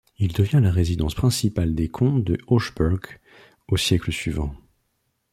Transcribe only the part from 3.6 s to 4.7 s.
au siècle suivant.